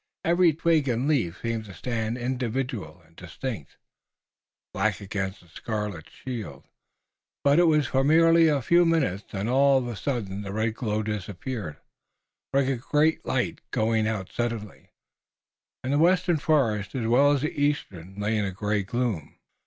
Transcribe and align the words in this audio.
Every 0.25 0.51
twig 0.53 0.87
and 0.89 1.07
leaf 1.07 1.41
seemed 1.43 1.65
to 1.65 1.75
stand 1.75 2.17
individual 2.17 3.03
and 3.05 3.15
distinct, 3.15 3.77
black 4.73 4.99
against 4.99 5.43
a 5.43 5.47
scarlet 5.47 6.09
shield. 6.09 6.63
But 7.43 7.59
it 7.59 7.65
was 7.65 7.85
for 7.85 8.03
merely 8.03 8.47
a 8.47 8.63
few 8.63 8.83
minutes. 8.83 9.25
Then 9.31 9.47
all 9.47 9.79
the 9.79 10.49
red 10.51 10.73
glow 10.73 11.03
disappeared, 11.03 11.77
like 12.51 12.65
a 12.67 12.77
great 12.77 13.23
light 13.27 13.61
going 13.69 14.07
out 14.07 14.31
suddenly, 14.31 14.89
and 15.83 15.93
the 15.93 15.99
western 15.99 16.37
forest 16.37 16.95
as 16.95 17.05
well 17.05 17.33
as 17.33 17.41
the 17.43 17.53
eastern, 17.53 18.15
lay 18.19 18.35
in 18.37 18.45
a 18.45 18.51
gray 18.51 18.81
gloom. 18.81 19.35